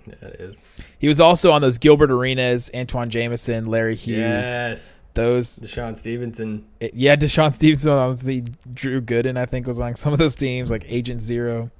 [0.07, 0.61] Yeah, it is.
[0.99, 4.19] He was also on those Gilbert Arenas, Antawn Jamison, Larry Hughes.
[4.19, 4.93] Yes.
[5.17, 6.65] Those, DeShawn Stevenson.
[6.79, 10.71] it- yeah, DeShawn Stevenson, honestly, Drew Gooden, I think, was on some of those teams,
[10.71, 11.71] like Agent Zero,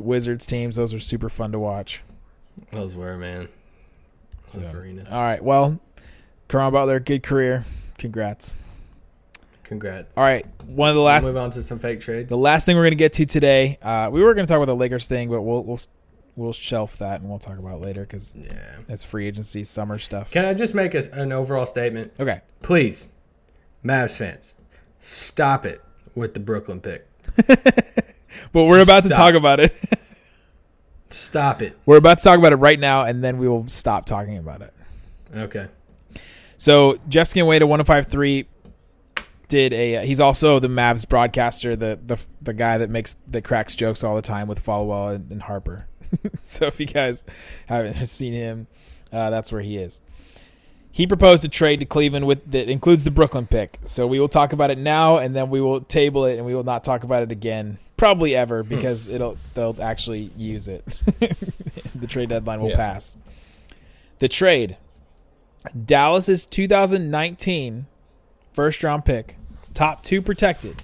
[0.00, 0.76] Wizards teams.
[0.76, 2.02] Those were super fun to watch.
[2.72, 3.48] Those were, man.
[4.46, 4.60] So,
[5.10, 5.78] all right, well,
[6.48, 7.64] Caron Butler, good career.
[7.98, 8.56] Congrats.
[9.64, 10.08] Congrats.
[10.16, 12.28] All right, one of the Last, last, move on to some fake trades.
[12.30, 13.76] the last thing we're gonna get to today.
[13.82, 15.78] Uh, we were gonna talk about the Lakers thing, but we'll we'll
[16.38, 18.76] we'll shelf that and we'll talk about it later because yeah.
[18.88, 20.30] it's free agency summer stuff.
[20.30, 22.12] Can I just make a, an overall statement?
[22.18, 23.10] Okay, Please,
[23.84, 24.54] Mavs fans,
[25.02, 25.82] stop it
[26.14, 27.06] with the Brooklyn pick.
[27.46, 29.76] but we're about to talk about it.
[31.10, 31.74] Stop it.
[31.86, 34.60] we're about to talk about it right now, and then we will stop talking about
[34.60, 34.74] it.
[35.34, 35.68] Okay.
[36.58, 38.46] So Jeff Skin Wade to 1053
[39.48, 39.96] did a.
[39.96, 44.04] Uh, he's also the Mavs broadcaster, the the the guy that makes that cracks jokes
[44.04, 45.86] all the time with Followill and, and Harper.
[46.42, 47.24] so if you guys
[47.66, 48.66] haven't seen him,
[49.12, 50.02] uh, that's where he is.
[50.90, 53.78] He proposed a trade to Cleveland with that includes the Brooklyn pick.
[53.84, 56.54] So we will talk about it now, and then we will table it, and we
[56.54, 60.84] will not talk about it again, probably ever, because it'll they'll actually use it.
[61.94, 62.76] the trade deadline will Yeah.
[62.76, 63.14] pass.
[64.18, 64.76] The trade.
[65.84, 67.86] Dallas's 2019
[68.52, 69.36] first round pick,
[69.74, 70.82] top two protected,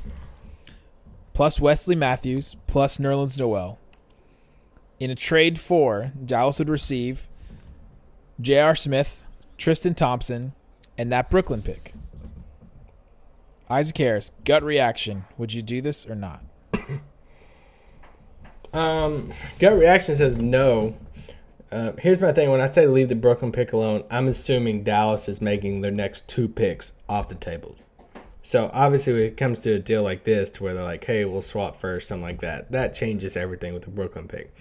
[1.32, 3.78] plus Wesley Matthews, plus Nerlens Noel.
[5.00, 7.28] In a trade for, Dallas would receive
[8.40, 8.74] J.R.
[8.74, 9.24] Smith,
[9.59, 10.52] Tristan Thompson,
[10.96, 11.92] and that Brooklyn pick.
[13.68, 15.24] Isaac Harris, gut reaction.
[15.37, 16.42] Would you do this or not?
[18.74, 20.96] Um, gut reaction says no.
[21.70, 25.28] Uh, here's my thing: when I say leave the Brooklyn pick alone, I'm assuming Dallas
[25.28, 27.76] is making their next two picks off the table.
[28.42, 31.24] So obviously, when it comes to a deal like this, to where they're like, "Hey,
[31.24, 34.52] we'll swap first, something like that, that changes everything with the Brooklyn pick.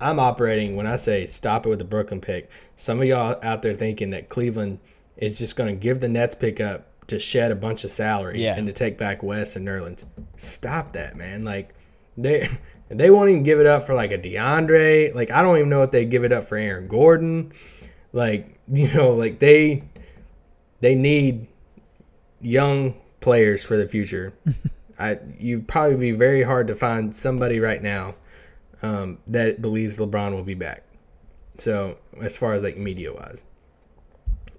[0.00, 2.50] I'm operating when I say stop it with the Brooklyn pick.
[2.76, 4.78] Some of y'all out there thinking that Cleveland
[5.16, 8.42] is just going to give the Nets pick up to shed a bunch of salary
[8.42, 8.56] Yeah.
[8.56, 10.04] and to take back Wes and Nerlens.
[10.36, 11.44] Stop that, man.
[11.44, 11.74] Like
[12.16, 12.48] they
[12.88, 15.14] they won't even give it up for like a DeAndre.
[15.14, 17.52] Like I don't even know if they give it up for Aaron Gordon.
[18.12, 19.82] Like you know, like they
[20.80, 21.46] they need
[22.40, 24.34] young players for the future.
[24.98, 28.14] I you'd probably be very hard to find somebody right now
[28.82, 30.84] um, that believes LeBron will be back.
[31.58, 33.42] So as far as like media wise,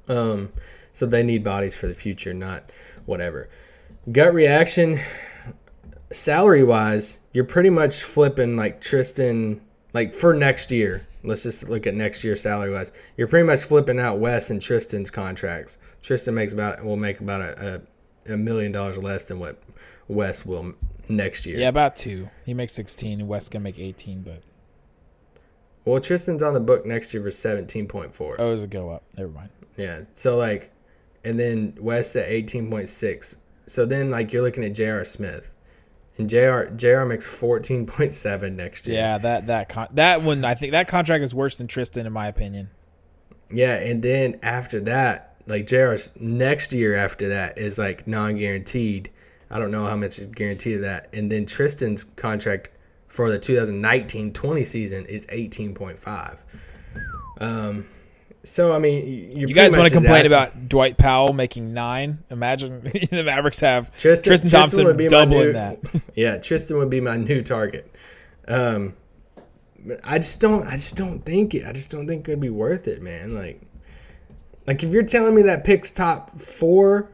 [0.08, 0.52] um,
[0.94, 2.72] so they need bodies for the future, not
[3.06, 3.50] whatever.
[4.12, 5.00] Gut reaction,
[6.12, 9.62] salary wise, you're pretty much flipping like Tristan,
[9.94, 11.08] like for next year.
[11.24, 12.92] Let's just look at next year salary wise.
[13.18, 15.78] You're pretty much flipping out Wes and Tristan's contracts.
[16.02, 17.82] Tristan makes about will make about a,
[18.28, 19.62] a, a million dollars less than what
[20.08, 20.74] Wes will
[21.10, 21.60] next year.
[21.60, 22.30] Yeah, about two.
[22.46, 24.42] He makes 16, and Wes gonna make 18, but
[25.86, 28.36] Well, Tristan's on the book next year for seventeen point four.
[28.40, 29.04] oh, it's it go up?
[29.18, 29.50] Never mind.
[29.78, 30.02] Yeah.
[30.16, 30.72] So like,
[31.24, 33.38] and then Wes at eighteen point six.
[33.68, 35.06] so then like you're looking at J.R.
[35.06, 35.54] Smith,
[36.18, 36.68] and J.R.
[36.72, 37.06] J.R.
[37.06, 38.98] makes fourteen point seven next year.
[38.98, 42.12] Yeah, that that con- that one I think that contract is worse than Tristan in
[42.14, 42.70] my opinion.
[43.50, 49.10] Yeah, and then after that, like J.R.'s next year after that is like non-guaranteed.
[49.50, 51.14] I don't know how much is guaranteed of that.
[51.14, 52.70] And then Tristan's contract
[53.08, 56.38] for the 2019-20 season is 18.5.
[57.40, 57.86] Um,
[58.44, 62.24] so I mean, You guys want to complain about Dwight Powell making nine?
[62.30, 62.82] Imagine
[63.12, 65.80] the Mavericks have Tristan, Tristan, Thompson would be my doubling new- that.
[66.16, 67.94] Yeah, Tristan would be my new target.
[68.48, 68.96] Um,
[70.04, 70.66] I just don't.
[70.68, 71.66] I just don't think it.
[71.66, 73.34] I just don't think it'd be worth it, man.
[73.34, 73.62] Like,
[74.66, 77.10] like if you're telling me that pick's top four,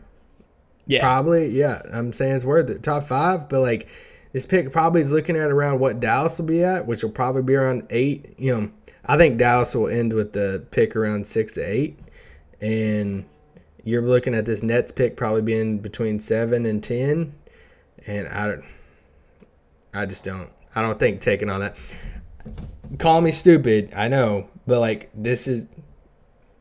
[0.86, 2.84] Yeah, probably, yeah, I'm saying it's worth it.
[2.84, 3.88] Top five, but like
[4.34, 7.43] this pick probably is looking at around what Dallas will be at, which will probably
[7.43, 8.34] be around eight.
[8.38, 8.72] You know,
[9.06, 12.00] I think Dallas will end with the pick around six to eight,
[12.60, 13.26] and
[13.84, 17.36] you're looking at this Nets pick probably being between seven and ten,
[18.08, 18.65] and I don't,
[19.93, 21.78] I just don't, I don't think taking on that.
[22.98, 25.67] Call me stupid, I know, but like this is,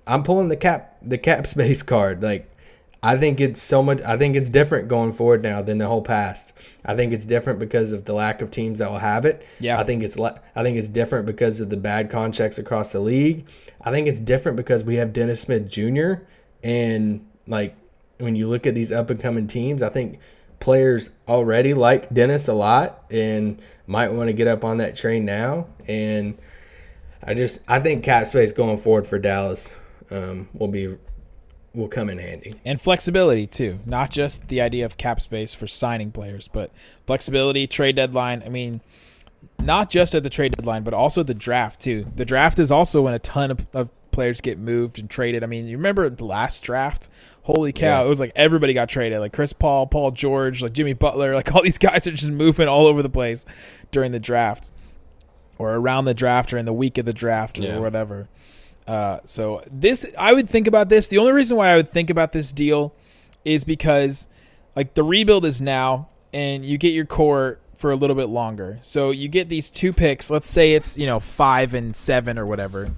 [0.07, 2.51] I'm pulling the cap, the cap space card, like.
[3.05, 4.01] I think it's so much.
[4.03, 6.53] I think it's different going forward now than the whole past.
[6.85, 9.45] I think it's different because of the lack of teams that will have it.
[9.59, 9.81] Yeah.
[9.81, 10.17] I think it's.
[10.19, 13.49] I think it's different because of the bad contracts across the league.
[13.81, 16.25] I think it's different because we have Dennis Smith Jr.
[16.63, 17.77] and like
[18.19, 20.21] when you look at these up and coming teams, I think
[20.61, 25.25] players already like Dennis a lot and might want to get up on that train
[25.25, 25.67] now.
[25.89, 26.39] And
[27.23, 29.73] I just I think cap space going forward for Dallas
[30.11, 30.97] um, will be
[31.75, 32.55] will come in handy.
[32.65, 33.79] and flexibility too.
[33.87, 36.71] Not just the idea of cap space for signing players, but
[37.07, 38.43] flexibility, trade deadline.
[38.45, 38.81] I mean,
[39.59, 42.07] not just at the trade deadline, but also the draft too.
[42.15, 45.43] The draft is also when a ton of, of players get moved and traded.
[45.43, 47.09] I mean, you remember the last draft?
[47.45, 48.01] Holy cow!
[48.01, 48.05] Yeah.
[48.05, 51.53] It was like everybody got traded, like Chris Paul, Paul George, like Jimmy Butler, like
[51.55, 53.45] all these guys are just moving all over the place
[53.91, 54.71] during the draft,
[55.59, 57.79] or around the draft, or in the week of the draft, or Yeah.
[57.79, 58.29] whatever.
[58.87, 61.09] Uh, so this, I would think about this.
[61.09, 62.93] The only reason why I would think about this deal
[63.45, 64.29] is because,
[64.75, 68.79] like, the rebuild is now, and you get your core for a little bit longer.
[68.81, 70.31] So you get these two picks.
[70.31, 72.93] Let's say it's you know five and seven or whatever.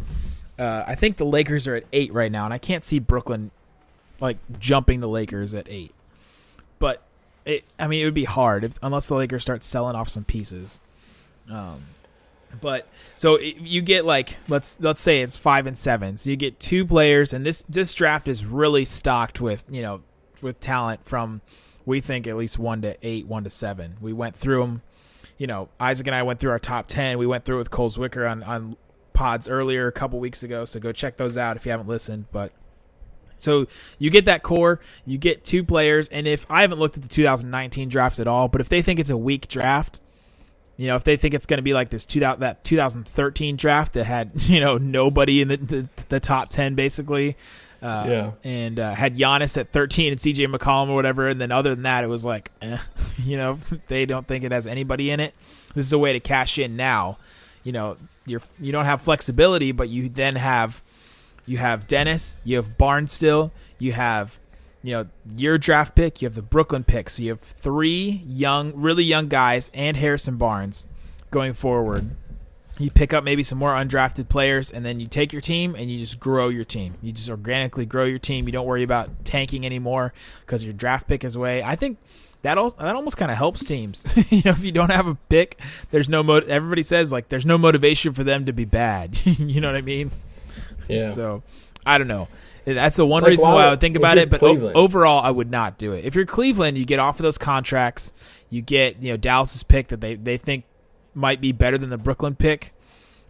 [0.59, 3.51] Uh, I think the Lakers are at eight right now, and I can't see Brooklyn
[4.21, 5.95] like jumping the Lakers at eight.
[6.79, 7.03] But
[7.47, 10.25] it, I mean, it would be hard if unless the Lakers start selling off some
[10.25, 10.83] pieces.
[11.51, 11.83] Um,
[12.61, 16.61] but so you get like let's let's say it's five and seven, so you get
[16.61, 20.03] two players, and this this draft is really stocked with you know
[20.41, 21.41] with talent from
[21.87, 23.97] we think at least one to eight, one to seven.
[24.01, 24.83] We went through them.
[25.37, 27.19] You know, Isaac and I went through our top ten.
[27.19, 28.77] We went through it with Cole Zwicker on on
[29.13, 32.27] pods earlier a couple weeks ago, so go check those out if you haven't listened.
[32.33, 32.53] But
[33.37, 33.67] so
[33.99, 37.09] you get that core, you get two players, and if I haven't looked at the
[37.09, 40.01] 2019 draft at all, but if they think it's a weak draft,
[40.77, 43.93] you know, if they think it's going to be like this 2000, that 2013 draft
[43.95, 47.37] that had you know nobody in the the, the top 10 basically,
[47.83, 48.31] uh, Yeah.
[48.43, 51.83] and uh, had Giannis at 13 and CJ McCollum or whatever, and then other than
[51.85, 52.79] that, it was like, eh,
[53.25, 53.59] you know,
[53.89, 55.35] they don't think it has anybody in it.
[55.75, 57.19] This is a way to cash in now.
[57.63, 60.83] You know, you're you don't have flexibility, but you then have
[61.47, 64.39] you have Dennis, you have Barnes still, you have
[64.85, 68.73] you know your draft pick, you have the Brooklyn pick, so you have three young,
[68.77, 70.87] really young guys and Harrison Barnes
[71.31, 72.11] going forward.
[72.79, 75.91] You pick up maybe some more undrafted players, and then you take your team and
[75.91, 76.97] you just grow your team.
[77.01, 78.47] You just organically grow your team.
[78.47, 80.13] You don't worry about tanking anymore
[80.45, 81.63] because your draft pick is away.
[81.63, 81.97] I think
[82.43, 84.05] that al- that almost kind of helps teams.
[84.31, 85.59] you know, if you don't have a pick,
[85.93, 89.19] there's no mo- everybody says like there's no motivation for them to be bad.
[89.25, 90.11] you know what I mean?
[90.89, 91.11] Yeah.
[91.11, 91.43] So
[91.87, 92.29] I don't know.
[92.65, 94.31] That's the one Like, reason why why I would- think about it.
[94.31, 96.05] But o- overall, I would not do it.
[96.05, 98.13] If you're Cleveland, you get off of those contracts.
[98.51, 100.65] You get you know Dallas's pick that they, they think
[101.15, 102.73] might be better than the Brooklyn pick.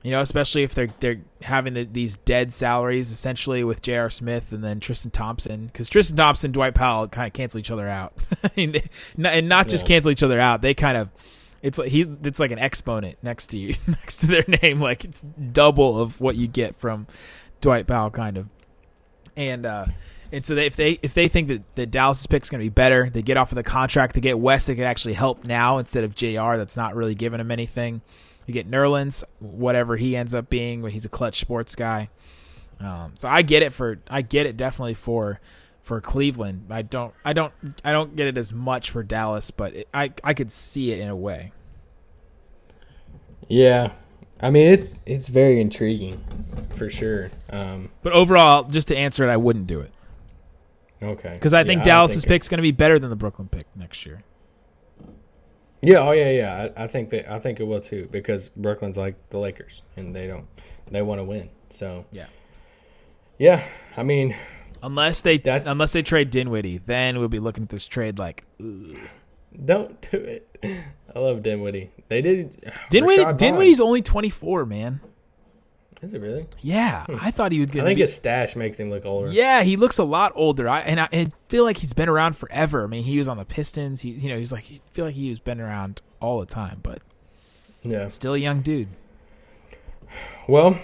[0.02, 4.10] You know, especially if they're they're having the, these dead salaries essentially with J.R.
[4.10, 7.88] Smith and then Tristan Thompson because Tristan Thompson, Dwight Powell kind of cancel each other
[7.88, 8.12] out,
[8.44, 8.82] I mean, they,
[9.30, 9.94] and not just Yeah.
[9.96, 10.60] cancel each other out.
[10.60, 11.08] They kind of
[11.62, 15.04] it's like he's it's like an exponent next to you next to their name, like
[15.06, 17.06] it's double of what you get from
[17.62, 18.46] Dwight Powell, kind of.
[19.36, 19.86] And uh,
[20.32, 22.64] and so they, if they if they think that, that Dallas's pick is going to
[22.64, 25.44] be better, they get off of the contract to get Wes that could actually help
[25.44, 26.56] now instead of Jr.
[26.56, 28.02] That's not really giving him anything.
[28.46, 32.10] You get Nerlens, whatever he ends up being, but he's a Klutch Sports guy.
[32.80, 35.40] Um, so I get it for I get it definitely for
[35.82, 36.66] for Cleveland.
[36.70, 37.52] I don't I don't
[37.84, 40.98] I don't get it as much for Dallas, but it, I I could see it
[40.98, 41.52] in a way.
[43.48, 43.92] Yeah,
[44.44, 46.22] I mean it's it's very intriguing,
[46.76, 47.30] for sure.
[47.50, 49.90] Um, But overall, just to answer it, I wouldn't do it.
[51.02, 51.34] Okay.
[51.34, 53.48] because I think Yeah, Dallas's think it- pick's going to be better than the Brooklyn
[53.48, 54.22] pick next year.
[55.82, 55.98] Yeah.
[55.98, 56.30] Oh yeah.
[56.30, 56.68] Yeah.
[56.76, 60.14] I, I think that I think it will too because Brooklyn's like the Lakers and
[60.16, 60.46] they don't
[60.90, 61.50] they want to win.
[61.70, 62.26] So Yeah.
[63.38, 63.62] yeah.
[63.96, 64.34] I mean,
[64.82, 68.44] Unless they That's- unless they trade Dinwiddie, then we'll be looking at this trade like
[69.62, 70.48] don't do it.
[71.14, 71.90] I love Dinwiddie.
[72.08, 72.72] They did.
[72.90, 73.34] Dinwiddie.
[73.36, 75.00] Dinwiddie's only twenty four, man.
[76.02, 76.46] Is it really?
[76.60, 77.16] Yeah, hmm.
[77.18, 78.02] I thought he was I think be.
[78.02, 79.30] his stash makes him look older.
[79.30, 80.68] Yeah, he looks a lot older.
[80.68, 82.84] I and I, I feel like he's been around forever.
[82.84, 84.02] I mean, he was on the Pistons.
[84.02, 86.80] He, you know, he's like, I feel like he was been around all the time,
[86.82, 86.98] but
[87.82, 88.08] Yeah.
[88.08, 88.88] still a young dude.
[90.46, 90.78] Well,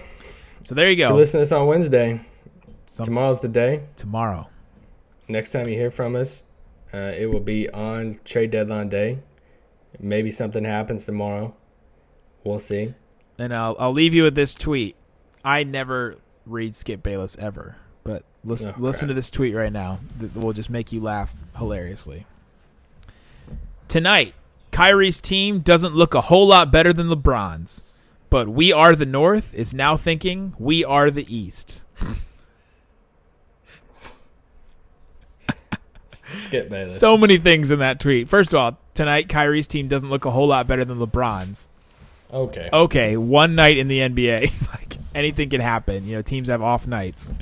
[0.65, 1.15] So there you go.
[1.15, 2.21] listen to this on Wednesday.
[2.87, 3.83] Tomorrow's the day.
[3.97, 4.49] tomorrow.
[5.29, 6.43] Next time you hear from us,
[6.93, 9.19] uh, it will be on trade deadline day.
[9.99, 11.55] Maybe something happens tomorrow.
[12.45, 12.95] We'll see.
[13.39, 14.97] And I'll I'll leave you with this tweet.
[15.45, 16.17] I never
[16.47, 20.53] read Skip Bayless ever, but listen Oh, listen to this tweet right now that will
[20.53, 22.27] just make you laugh hilariously.
[23.89, 24.35] Tonight,
[24.71, 27.83] Kyrie's team doesn't look a whole lot better than LeBron's,
[28.29, 31.83] but we are the North is now thinking we are the East.
[36.33, 37.01] Skip Bayless.
[37.01, 38.29] So many things in that tweet.
[38.29, 41.69] First of all, tonight Kyrie's team doesn't look a whole lot better than LeBron's.
[42.33, 42.69] okay.
[42.73, 46.07] Okay, one night in the NBA, like anything can happen.
[46.07, 47.33] You know, teams have off nights.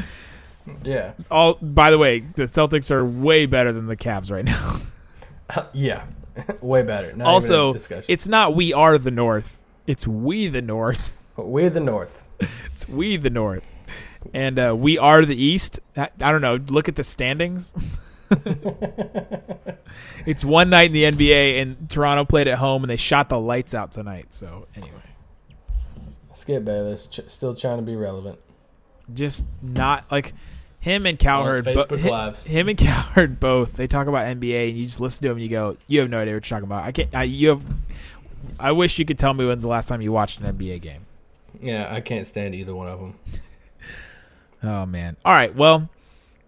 [0.84, 1.12] Yeah.
[1.30, 4.80] All by the way, the Celtics are way better than the Cavs right now.
[5.72, 6.04] Yeah.
[6.60, 7.16] Way better.
[7.16, 8.12] Not also, discussion.
[8.12, 9.58] it's not we are the North.
[9.86, 11.10] It's we the North.
[11.36, 12.26] We're the North.
[12.74, 13.64] It's we the North.
[14.34, 15.80] And uh, we are the East.
[15.96, 16.56] I, I don't know.
[16.56, 17.72] Look at the standings.
[20.26, 23.38] it's one night in the NBA, and Toronto played at home, and they shot the
[23.38, 24.34] lights out tonight.
[24.34, 24.92] So anyway,
[26.32, 27.06] Skip Bayless.
[27.06, 28.38] Ch- still trying to be relevant.
[29.12, 30.34] just not like
[30.80, 31.64] him and Cowherd.
[31.64, 32.42] Facebook him, Live.
[32.44, 33.74] him and Cowherd both.
[33.74, 36.10] They talk about NBA, and you just listen to them, and you go, "You have
[36.10, 37.14] no idea what you're talking about." I can't.
[37.14, 37.62] I, you have.
[38.60, 41.02] I wish you could tell me when's the last time you watched an NBA game.
[41.60, 43.14] Yeah, I can't stand either one of them.
[44.60, 45.16] Oh man.
[45.24, 45.54] All right.
[45.54, 45.88] Well,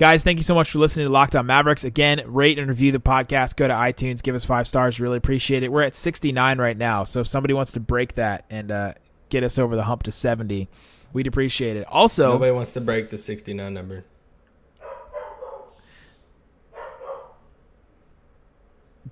[0.01, 1.84] guys, thank you so much for listening to Locked On Mavericks.
[1.84, 3.55] Again, rate and review the podcast.
[3.57, 4.98] Go to iTunes, give us five stars.
[4.98, 5.70] Really appreciate it.
[5.70, 8.94] We're at 69 right now, so if somebody wants to break that and uh,
[9.28, 10.70] get us over the hump to 70,
[11.12, 11.86] we'd appreciate it.
[11.86, 14.05] Also, Nobody wants to break the 69 number.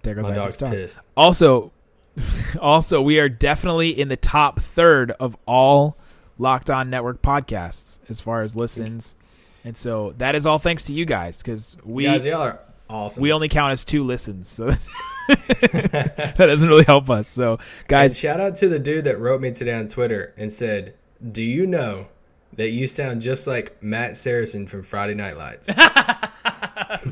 [0.03, 1.01] there goes My dog's pissed.
[1.19, 1.71] Also,
[2.63, 5.99] also, we are definitely in the top third of all
[6.39, 9.17] Locked On Network podcasts as far as listens,
[9.65, 13.23] and so that is all thanks to you guys because we Guys, y'all are awesome.
[13.23, 14.71] we only count as two listens, so
[15.29, 17.29] that doesn't really help us.
[17.29, 20.53] So, And guys, shout out to the dude that wrote me today on Twitter and
[20.53, 20.95] said,
[21.33, 22.09] "Do you know
[22.55, 25.67] that you sound just like Matt Saracen from Friday Night Lights?"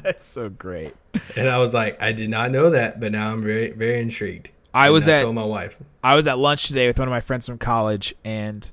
[0.03, 0.95] that's so great.
[1.37, 4.51] and I was like, "I did not know that, but now I'm very very intrigued."
[4.73, 5.79] I And was I at told my wife.
[6.05, 8.71] I was at lunch today with one of my friends from college, and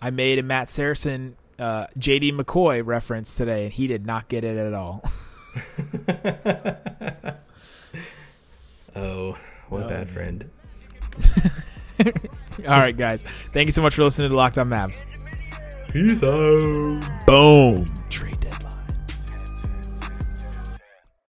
[0.00, 2.32] I made a Matt Saracen, uh, J.D.
[2.32, 5.02] McCoy reference today, and he did not get it at all.
[8.96, 9.36] Oh,
[9.68, 10.50] what a bad friend.
[12.68, 15.04] all right, guys, thank you so much for listening to Locked On Mavs.
[15.90, 17.26] Peace out.
[17.26, 17.84] Boom.
[18.08, 18.32] Tree.